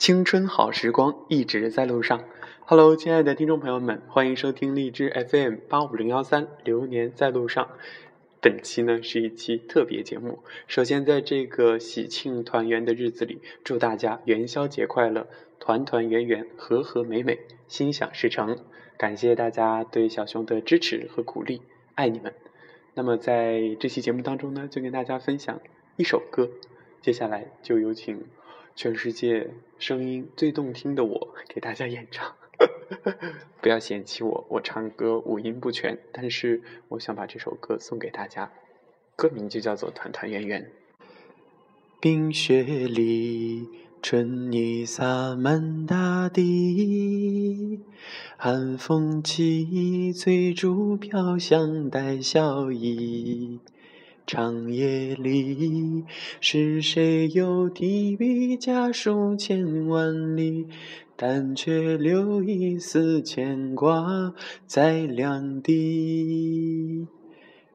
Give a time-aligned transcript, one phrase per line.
[0.00, 2.24] 青春好时光一直在路上。
[2.64, 7.66] Hello，亲爱的听众朋友们，欢迎收听荔枝 FM 八五零幺三《流年在路上》。
[8.40, 10.38] 本期呢是一期特别节目。
[10.66, 15.26] 首先，在这个喜庆团圆的日子里，祝大家元宵节快乐，
[15.58, 17.38] 团团圆圆，和和美美，
[17.68, 18.56] 心想事成。
[18.96, 21.60] 感谢大家对小熊的支持和鼓励，
[21.94, 22.32] 爱你们。
[22.94, 25.60] 那么在这期节目当中呢，就跟大家分享
[25.98, 26.48] 一首歌。
[27.02, 28.24] 接下来就有请
[28.82, 32.34] 全世界声音最动听的我给大家演唱。
[33.60, 38.50] 不要嫌弃我，我唱歌五音不全，但是我想把这首歌送给大家，
[39.16, 40.62] 歌名就叫做《团团圆圆》。
[42.00, 43.68] 冰雪里，
[44.00, 47.80] 春意洒满大地，
[48.38, 53.60] 寒风起，翠竹飘香带笑意。
[54.32, 56.04] 长夜里，
[56.40, 60.68] 是谁又提笔家书千万里？
[61.16, 64.32] 但却留一丝牵挂
[64.68, 67.08] 在两地。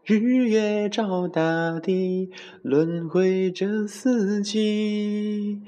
[0.05, 2.29] 日月照大地，
[2.61, 5.59] 轮回着四季。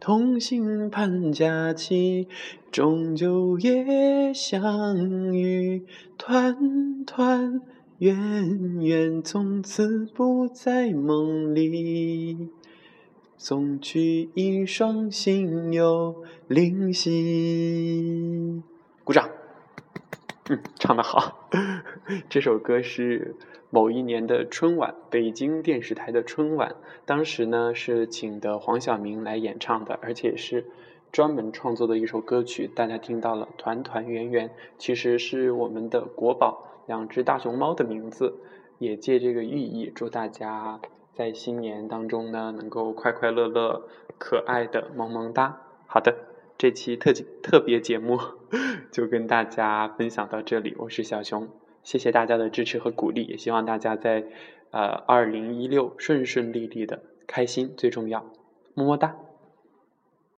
[0.00, 2.26] 同心盼佳期，
[2.72, 5.84] 终究也相遇。
[6.18, 7.60] 团团
[8.02, 12.48] 远远，从此不在梦里。
[13.36, 18.60] 送去一双心有灵犀。
[19.04, 19.30] 鼓掌。
[20.48, 21.48] 嗯，唱得好。
[22.28, 23.36] 这首歌是
[23.70, 26.74] 某一年的春晚，北京电视台的春晚，
[27.06, 30.66] 当时呢是请的黄晓明来演唱的，而且是
[31.12, 32.66] 专门创作的一首歌曲。
[32.66, 38.34] 大家听到了“团团圆圆”，其实是我们的国宝两只大熊猫的名字，
[38.78, 40.80] 也借这个寓意，祝大家。
[41.12, 43.86] 在新年当中呢，能够快快乐乐、
[44.18, 45.60] 可爱的萌萌哒。
[45.86, 46.16] 好的，
[46.56, 48.18] 这期特特别节目
[48.90, 50.74] 就跟大家分享到这里。
[50.78, 51.46] 我是小熊，
[51.82, 54.24] 谢谢大家的支持和鼓励，也希望大家在
[54.70, 58.24] 呃二零一六顺顺利利的，开心最重要，
[58.72, 59.14] 么么哒。